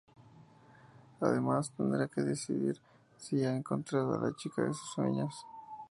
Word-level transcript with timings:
Además, 1.19 1.71
tendrá 1.77 2.07
que 2.07 2.21
decidir 2.21 2.81
si 3.17 3.43
ha 3.43 3.55
encontrado 3.55 4.15
a 4.15 4.17
la 4.17 4.35
chica 4.35 4.63
de 4.63 4.73
sus 4.73 4.87
sueños. 4.95 5.45